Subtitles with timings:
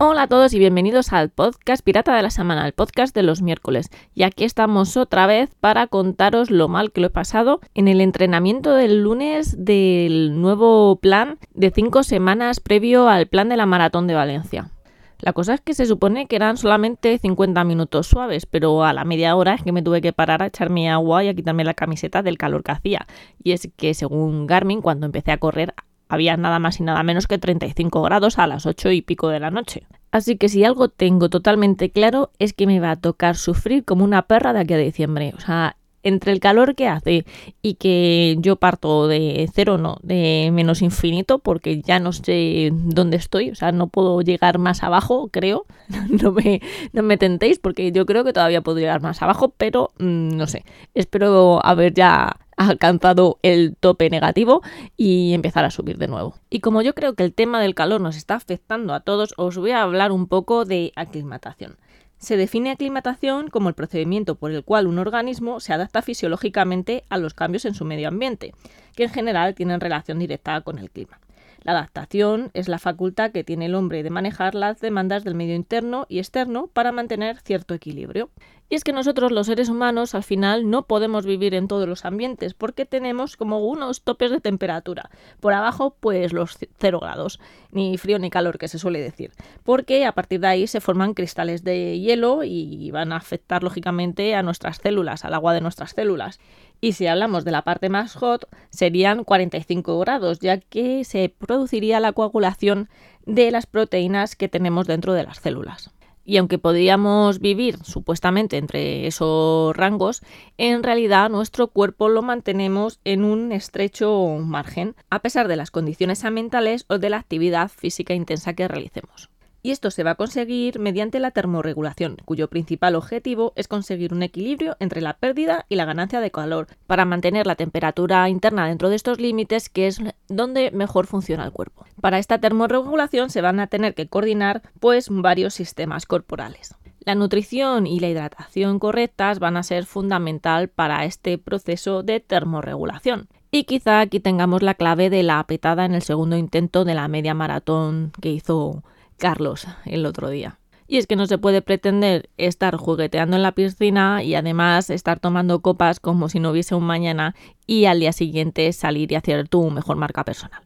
[0.00, 3.42] Hola a todos y bienvenidos al podcast Pirata de la Semana, el podcast de los
[3.42, 3.90] miércoles.
[4.14, 8.00] Y aquí estamos otra vez para contaros lo mal que lo he pasado en el
[8.00, 14.06] entrenamiento del lunes del nuevo plan de cinco semanas previo al plan de la Maratón
[14.06, 14.70] de Valencia.
[15.18, 19.04] La cosa es que se supone que eran solamente 50 minutos suaves, pero a la
[19.04, 21.74] media hora es que me tuve que parar a echarme agua y a quitarme la
[21.74, 23.08] camiseta del calor que hacía.
[23.42, 25.74] Y es que según Garmin, cuando empecé a correr
[26.08, 29.40] había nada más y nada menos que 35 grados a las 8 y pico de
[29.40, 29.86] la noche.
[30.10, 34.04] Así que si algo tengo totalmente claro es que me va a tocar sufrir como
[34.04, 35.34] una perra de aquí a diciembre.
[35.36, 37.24] O sea, entre el calor que hace
[37.62, 43.16] y que yo parto de cero, no, de menos infinito, porque ya no sé dónde
[43.16, 45.66] estoy, o sea, no puedo llegar más abajo, creo.
[46.08, 46.60] No me,
[46.92, 50.46] no me tentéis, porque yo creo que todavía puedo llegar más abajo, pero mm, no
[50.46, 50.64] sé.
[50.94, 54.62] Espero haber ya alcanzado el tope negativo
[54.96, 56.34] y empezar a subir de nuevo.
[56.50, 59.56] Y como yo creo que el tema del calor nos está afectando a todos, os
[59.56, 61.76] voy a hablar un poco de aclimatación.
[62.18, 67.16] Se define aclimatación como el procedimiento por el cual un organismo se adapta fisiológicamente a
[67.16, 68.54] los cambios en su medio ambiente,
[68.96, 71.20] que en general tienen relación directa con el clima.
[71.68, 75.54] La adaptación es la facultad que tiene el hombre de manejar las demandas del medio
[75.54, 78.30] interno y externo para mantener cierto equilibrio.
[78.70, 82.06] Y es que nosotros los seres humanos al final no podemos vivir en todos los
[82.06, 85.10] ambientes porque tenemos como unos topes de temperatura.
[85.40, 87.38] Por abajo pues los 0 grados,
[87.70, 89.32] ni frío ni calor que se suele decir.
[89.62, 94.34] Porque a partir de ahí se forman cristales de hielo y van a afectar lógicamente
[94.34, 96.40] a nuestras células, al agua de nuestras células.
[96.80, 101.98] Y si hablamos de la parte más hot serían 45 grados ya que se produciría
[101.98, 102.88] la coagulación
[103.26, 105.90] de las proteínas que tenemos dentro de las células.
[106.24, 110.22] Y aunque podríamos vivir supuestamente entre esos rangos,
[110.58, 116.24] en realidad nuestro cuerpo lo mantenemos en un estrecho margen, a pesar de las condiciones
[116.26, 119.30] ambientales o de la actividad física intensa que realicemos
[119.68, 124.22] y esto se va a conseguir mediante la termorregulación, cuyo principal objetivo es conseguir un
[124.22, 128.88] equilibrio entre la pérdida y la ganancia de calor, para mantener la temperatura interna dentro
[128.88, 131.84] de estos límites, que es donde mejor funciona el cuerpo.
[132.00, 136.74] Para esta termorregulación se van a tener que coordinar pues varios sistemas corporales.
[137.00, 143.28] La nutrición y la hidratación correctas van a ser fundamental para este proceso de termorregulación.
[143.50, 147.06] Y quizá aquí tengamos la clave de la apretada en el segundo intento de la
[147.08, 148.82] media maratón que hizo
[149.18, 150.58] Carlos el otro día.
[150.86, 155.20] Y es que no se puede pretender estar jugueteando en la piscina y además estar
[155.20, 157.34] tomando copas como si no hubiese un mañana
[157.66, 160.62] y al día siguiente salir y hacer tu mejor marca personal.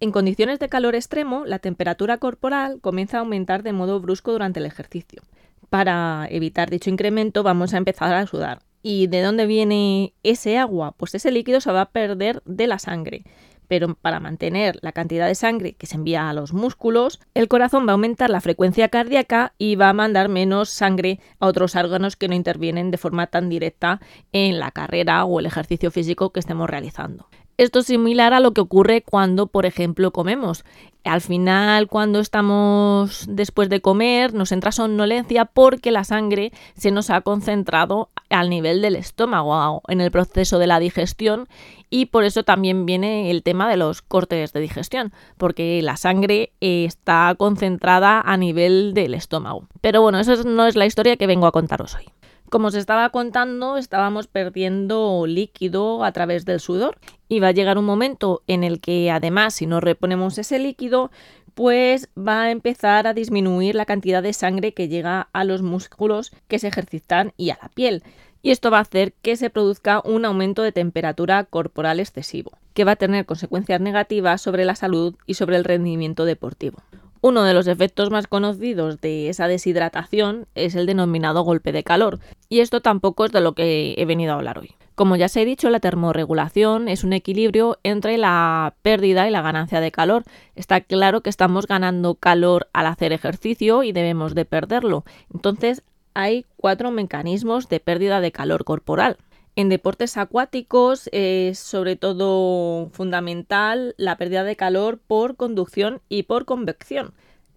[0.00, 4.58] En condiciones de calor extremo, la temperatura corporal comienza a aumentar de modo brusco durante
[4.58, 5.22] el ejercicio.
[5.68, 8.60] Para evitar dicho incremento vamos a empezar a sudar.
[8.82, 10.92] ¿Y de dónde viene ese agua?
[10.96, 13.24] Pues ese líquido se va a perder de la sangre
[13.70, 17.86] pero para mantener la cantidad de sangre que se envía a los músculos, el corazón
[17.86, 22.16] va a aumentar la frecuencia cardíaca y va a mandar menos sangre a otros órganos
[22.16, 24.00] que no intervienen de forma tan directa
[24.32, 27.28] en la carrera o el ejercicio físico que estemos realizando.
[27.58, 30.64] Esto es similar a lo que ocurre cuando, por ejemplo, comemos.
[31.04, 37.08] Al final, cuando estamos después de comer, nos entra somnolencia porque la sangre se nos
[37.10, 41.48] ha concentrado al nivel del estómago, en el proceso de la digestión,
[41.90, 46.52] y por eso también viene el tema de los cortes de digestión, porque la sangre
[46.60, 49.66] está concentrada a nivel del estómago.
[49.80, 52.06] Pero bueno, eso no es la historia que vengo a contaros hoy.
[52.50, 56.98] Como os estaba contando, estábamos perdiendo líquido a través del sudor
[57.28, 61.12] y va a llegar un momento en el que además si no reponemos ese líquido,
[61.60, 66.32] pues va a empezar a disminuir la cantidad de sangre que llega a los músculos
[66.48, 68.02] que se ejercitan y a la piel.
[68.40, 72.84] Y esto va a hacer que se produzca un aumento de temperatura corporal excesivo, que
[72.84, 76.78] va a tener consecuencias negativas sobre la salud y sobre el rendimiento deportivo.
[77.22, 82.18] Uno de los efectos más conocidos de esa deshidratación es el denominado golpe de calor,
[82.48, 84.74] y esto tampoco es de lo que he venido a hablar hoy.
[84.94, 89.42] Como ya se he dicho, la termorregulación es un equilibrio entre la pérdida y la
[89.42, 90.24] ganancia de calor.
[90.56, 95.04] Está claro que estamos ganando calor al hacer ejercicio y debemos de perderlo.
[95.32, 95.82] Entonces
[96.14, 99.16] hay cuatro mecanismos de pérdida de calor corporal.
[99.56, 106.44] En deportes acuáticos es sobre todo fundamental la pérdida de calor por conducción y por
[106.44, 107.12] convección.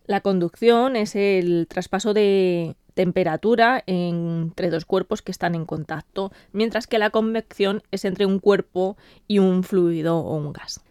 [0.05, 6.87] La conducción es el traspaso de temperatura entre dos cuerpos que están en contacto, mientras
[6.87, 8.97] que la convección es entre un cuerpo
[9.27, 10.81] y un fluido o un gas.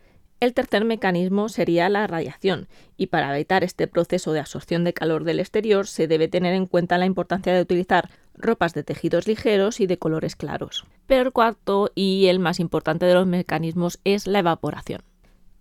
[0.41, 2.67] El tercer mecanismo sería la radiación,
[2.97, 6.67] y para evitar este proceso de absorción de calor del exterior se debe tener en
[6.67, 10.85] cuenta la importancia de utilizar ropas de tejidos ligeros y de colores claros.
[11.07, 15.03] Pero el cuarto y el más importante de los mecanismos es la evaporación.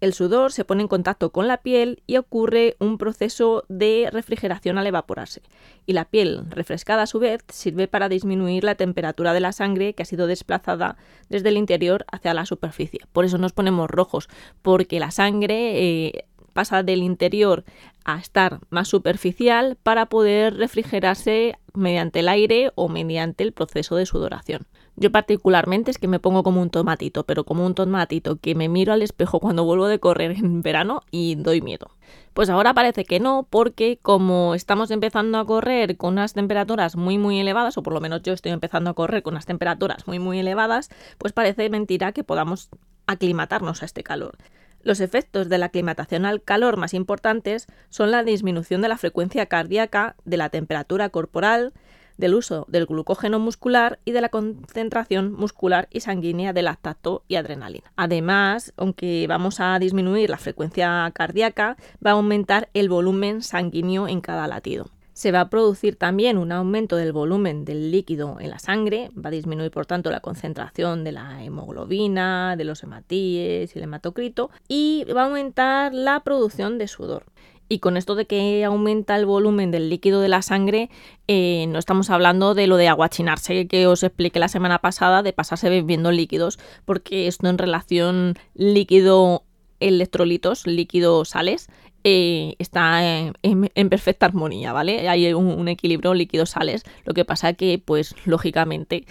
[0.01, 4.79] El sudor se pone en contacto con la piel y ocurre un proceso de refrigeración
[4.79, 5.43] al evaporarse.
[5.85, 9.93] Y la piel, refrescada a su vez, sirve para disminuir la temperatura de la sangre
[9.93, 10.97] que ha sido desplazada
[11.29, 13.01] desde el interior hacia la superficie.
[13.11, 14.27] Por eso nos ponemos rojos,
[14.63, 17.63] porque la sangre eh, pasa del interior
[18.03, 24.05] a estar más superficial para poder refrigerarse mediante el aire o mediante el proceso de
[24.05, 24.67] sudoración.
[24.95, 28.69] Yo particularmente es que me pongo como un tomatito, pero como un tomatito que me
[28.69, 31.87] miro al espejo cuando vuelvo de correr en verano y doy miedo.
[32.33, 37.17] Pues ahora parece que no, porque como estamos empezando a correr con unas temperaturas muy
[37.17, 40.19] muy elevadas, o por lo menos yo estoy empezando a correr con unas temperaturas muy
[40.19, 42.69] muy elevadas, pues parece mentira que podamos
[43.07, 44.37] aclimatarnos a este calor.
[44.83, 49.45] Los efectos de la aclimatación al calor más importantes son la disminución de la frecuencia
[49.45, 51.73] cardíaca, de la temperatura corporal,
[52.17, 57.35] del uso del glucógeno muscular y de la concentración muscular y sanguínea de lactato y
[57.35, 57.91] adrenalina.
[57.95, 64.21] Además, aunque vamos a disminuir la frecuencia cardíaca, va a aumentar el volumen sanguíneo en
[64.21, 64.89] cada latido
[65.21, 69.27] se va a producir también un aumento del volumen del líquido en la sangre, va
[69.27, 74.49] a disminuir por tanto la concentración de la hemoglobina, de los hematíes y el hematocrito
[74.67, 77.25] y va a aumentar la producción de sudor.
[77.69, 80.89] Y con esto de que aumenta el volumen del líquido de la sangre,
[81.27, 85.33] eh, no estamos hablando de lo de aguachinarse que os expliqué la semana pasada, de
[85.33, 89.43] pasarse bebiendo líquidos, porque esto en relación líquido
[89.81, 91.67] electrolitos, líquido sales,
[92.03, 95.07] eh, está en, perfecta armonía, ¿vale?
[95.09, 96.83] Hay un, equilibrio líquido-sales.
[97.05, 99.05] Lo que pasa que, pues, lógicamente,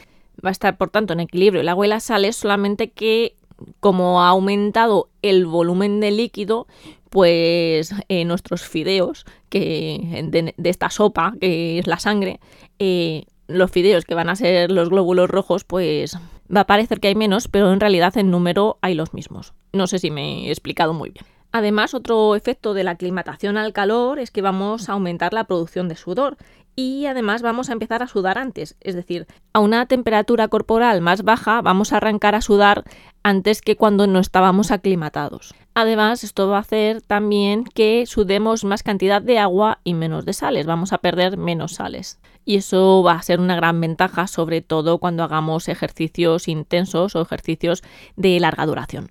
[0.44, 3.34] va a estar, por tanto, en equilibrio el agua y las sales, solamente que
[3.80, 6.66] como ha aumentado el volumen de líquido,
[7.10, 7.92] pues
[8.24, 12.40] nuestros fideos que de, esta sopa, que es la sangre,
[12.78, 16.16] eh, los fideos que van a ser los glóbulos rojos, pues
[16.54, 19.52] va a parecer que hay menos, pero en realidad en número hay los mismos.
[19.72, 21.24] No sé si me he explicado muy bien.
[21.52, 25.88] Además, otro efecto de la aclimatación al calor es que vamos a aumentar la producción
[25.88, 26.36] de sudor
[26.76, 31.22] y además vamos a empezar a sudar antes, es decir, a una temperatura corporal más
[31.24, 32.84] baja vamos a arrancar a sudar
[33.22, 35.54] antes que cuando no estábamos aclimatados.
[35.74, 40.32] Además, esto va a hacer también que sudemos más cantidad de agua y menos de
[40.32, 42.20] sales, vamos a perder menos sales.
[42.44, 47.22] Y eso va a ser una gran ventaja, sobre todo cuando hagamos ejercicios intensos o
[47.22, 47.82] ejercicios
[48.16, 49.10] de larga duración.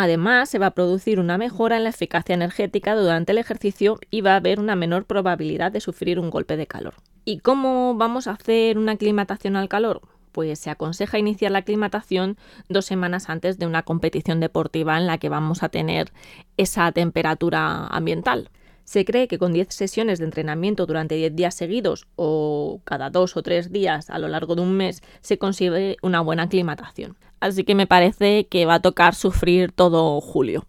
[0.00, 4.20] Además, se va a producir una mejora en la eficacia energética durante el ejercicio y
[4.20, 6.94] va a haber una menor probabilidad de sufrir un golpe de calor.
[7.24, 10.02] ¿Y cómo vamos a hacer una aclimatación al calor?
[10.30, 12.36] Pues se aconseja iniciar la aclimatación
[12.68, 16.12] dos semanas antes de una competición deportiva en la que vamos a tener
[16.56, 18.50] esa temperatura ambiental.
[18.84, 23.36] Se cree que con 10 sesiones de entrenamiento durante 10 días seguidos o cada dos
[23.36, 27.64] o tres días a lo largo de un mes se consigue una buena aclimatación así
[27.64, 30.66] que me parece que va a tocar sufrir todo julio.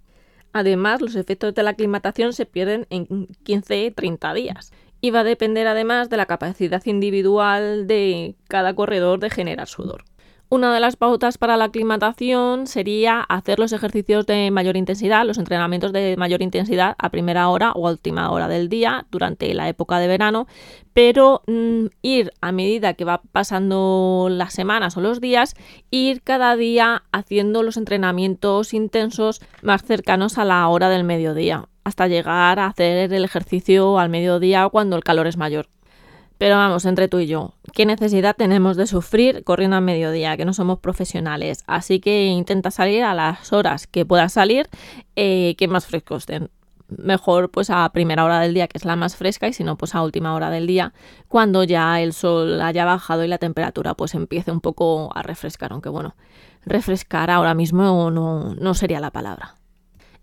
[0.54, 4.72] Además, los efectos de la aclimatación se pierden en 15-30 días
[5.02, 10.04] y va a depender además de la capacidad individual de cada corredor de generar sudor.
[10.52, 15.38] Una de las pautas para la aclimatación sería hacer los ejercicios de mayor intensidad, los
[15.38, 19.70] entrenamientos de mayor intensidad a primera hora o a última hora del día durante la
[19.70, 20.48] época de verano,
[20.92, 25.54] pero mm, ir a medida que va pasando las semanas o los días,
[25.92, 32.08] ir cada día haciendo los entrenamientos intensos más cercanos a la hora del mediodía, hasta
[32.08, 35.68] llegar a hacer el ejercicio al mediodía cuando el calor es mayor.
[36.40, 40.38] Pero vamos, entre tú y yo, ¿qué necesidad tenemos de sufrir corriendo a mediodía?
[40.38, 41.66] Que no somos profesionales.
[41.68, 44.70] Así que intenta salir a las horas que puedas salir,
[45.18, 46.50] eh, que más frescos estén.
[46.88, 49.78] Mejor pues a primera hora del día, que es la más fresca, y si no,
[49.78, 50.94] pues a última hora del día,
[51.28, 55.74] cuando ya el sol haya bajado y la temperatura pues empiece un poco a refrescar.
[55.74, 56.16] Aunque bueno,
[56.66, 59.56] refrescar ahora mismo no, no sería la palabra.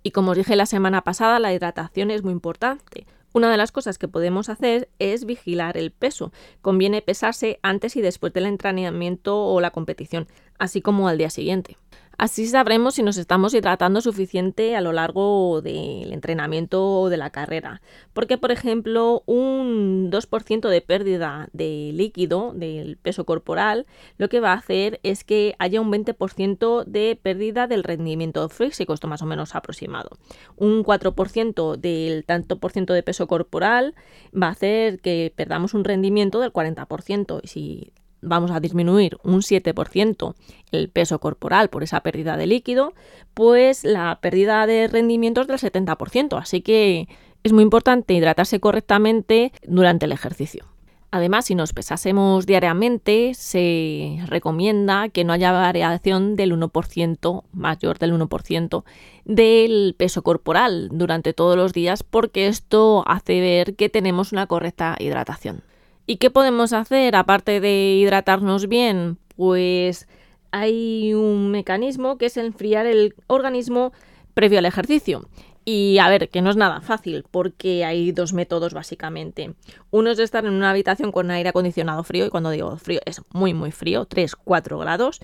[0.03, 3.05] Y como os dije la semana pasada, la hidratación es muy importante.
[3.37, 6.33] Una de las cosas que podemos hacer es vigilar el peso.
[6.63, 10.27] Conviene pesarse antes y después del entrenamiento o la competición,
[10.59, 11.77] así como al día siguiente.
[12.19, 17.29] Así sabremos si nos estamos hidratando suficiente a lo largo del entrenamiento o de la
[17.29, 17.83] carrera.
[18.15, 24.53] Porque, por ejemplo, un 2% de pérdida de líquido del peso corporal lo que va
[24.53, 29.27] a hacer es que haya un 20% de pérdida del rendimiento físico, esto más o
[29.27, 30.17] menos aproximado.
[30.57, 33.95] Un 4% del tanto por ciento de peso corporal
[34.33, 37.41] va a hacer que perdamos un rendimiento del 40%.
[37.43, 37.93] Y si
[38.27, 40.35] vamos a disminuir un 7%
[40.73, 42.93] el peso corporal por esa pérdida de líquido,
[43.35, 46.39] pues la pérdida de rendimiento es del 70%.
[46.39, 47.09] Así que
[47.43, 50.67] es muy importante hidratarse correctamente durante el ejercicio.
[51.13, 58.13] Además, si nos pesásemos diariamente, se recomienda que no haya variación del 1%, mayor del
[58.13, 58.85] 1%,
[59.25, 64.97] del peso corporal durante todos los días, porque esto hace ver que tenemos una correcta
[64.99, 65.63] hidratación.
[66.07, 69.19] ¿Y qué podemos hacer aparte de hidratarnos bien?
[69.35, 70.07] Pues
[70.53, 73.93] hay un mecanismo que es enfriar el organismo
[74.33, 75.29] previo al ejercicio.
[75.65, 79.55] Y a ver, que no es nada fácil, porque hay dos métodos básicamente.
[79.91, 83.21] Uno es estar en una habitación con aire acondicionado frío, y cuando digo frío es
[83.33, 85.19] muy muy frío, 3-4 grados,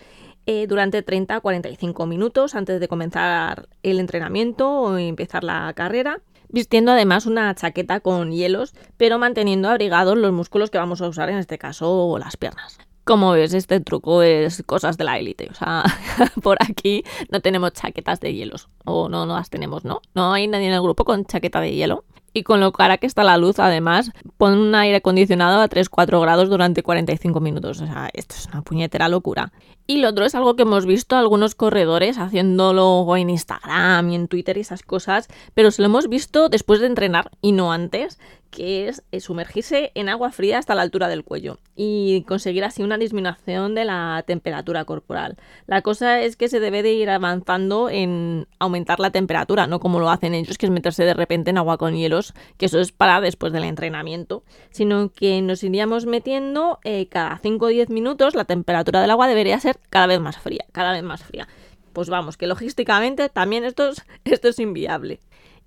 [0.46, 6.20] eh, durante 30-45 minutos antes de comenzar el entrenamiento o empezar la carrera,
[6.52, 11.30] vistiendo además una chaqueta con hielos, pero manteniendo abrigados los músculos que vamos a usar,
[11.30, 12.78] en este caso las piernas.
[13.04, 15.48] Como ves, este truco es cosas de la élite.
[15.50, 15.82] O sea,
[16.42, 18.68] por aquí no tenemos chaquetas de hielos.
[18.84, 20.02] O no, no las tenemos, ¿no?
[20.14, 22.04] No hay nadie en el grupo con chaqueta de hielo.
[22.32, 26.20] Y con lo cara que está la luz, además, pon un aire acondicionado a 3-4
[26.20, 27.80] grados durante 45 minutos.
[27.80, 29.52] O sea, esto es una puñetera locura.
[29.86, 34.28] Y lo otro es algo que hemos visto algunos corredores haciéndolo en Instagram y en
[34.28, 38.18] Twitter y esas cosas, pero se lo hemos visto después de entrenar y no antes,
[38.52, 42.82] que es eh, sumergirse en agua fría hasta la altura del cuello y conseguir así
[42.82, 45.38] una disminución de la temperatura corporal.
[45.66, 49.98] La cosa es que se debe de ir avanzando en aumentar la temperatura, no como
[49.98, 52.92] lo hacen ellos, que es meterse de repente en agua con hielos, que eso es
[52.92, 58.34] para después del entrenamiento, sino que nos iríamos metiendo eh, cada 5 o 10 minutos,
[58.34, 61.48] la temperatura del agua debería ser cada vez más fría, cada vez más fría.
[61.94, 65.20] Pues vamos, que logísticamente también esto es, esto es inviable.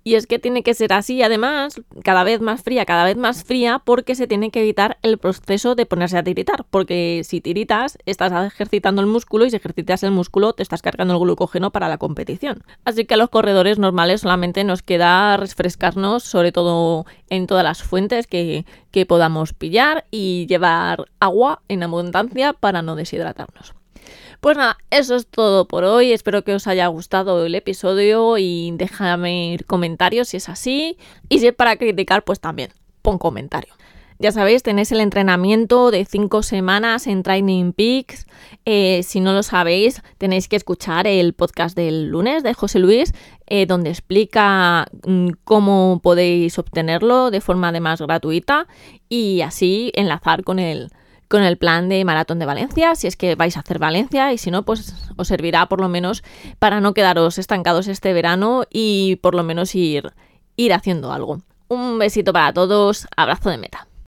[0.06, 3.42] Y es que tiene que ser así, además, cada vez más fría, cada vez más
[3.42, 6.64] fría, porque se tiene que evitar el proceso de ponerse a tiritar.
[6.70, 11.14] Porque si tiritas, estás ejercitando el músculo y si ejercitas el músculo, te estás cargando
[11.14, 12.62] el glucógeno para la competición.
[12.84, 17.82] Así que a los corredores normales solamente nos queda refrescarnos, sobre todo en todas las
[17.82, 23.74] fuentes que, que podamos pillar y llevar agua en abundancia para no deshidratarnos.
[24.40, 26.12] Pues nada, eso es todo por hoy.
[26.12, 30.98] Espero que os haya gustado el episodio y déjame comentarios si es así.
[31.28, 32.70] Y si es para criticar, pues también
[33.02, 33.72] pon comentario.
[34.18, 38.26] Ya sabéis, tenéis el entrenamiento de 5 semanas en Training Peaks.
[38.64, 43.12] Eh, si no lo sabéis, tenéis que escuchar el podcast del lunes de José Luis,
[43.46, 48.66] eh, donde explica mm, cómo podéis obtenerlo de forma además gratuita
[49.10, 50.90] y así enlazar con el,
[51.28, 54.38] con el plan de Maratón de Valencia, si es que vais a hacer Valencia y
[54.38, 56.22] si no, pues os servirá por lo menos
[56.58, 60.12] para no quedaros estancados este verano y por lo menos ir,
[60.56, 61.40] ir haciendo algo.
[61.68, 63.88] Un besito para todos, abrazo de meta.